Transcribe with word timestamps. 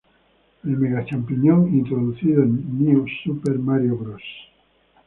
El 0.63 0.77
Mega 0.77 1.05
champiñón, 1.05 1.67
introducido 1.75 2.41
en 2.41 2.79
New 2.83 3.05
Super 3.23 3.59
Mario 3.59 3.97
Bros. 3.97 4.23